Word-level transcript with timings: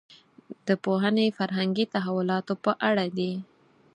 دا 0.65 0.73
پوهنې 0.83 1.25
فرهنګي 1.37 1.85
تحولاتو 1.93 2.53
په 2.63 2.71
اړه 2.89 3.05
دي. 3.17 3.31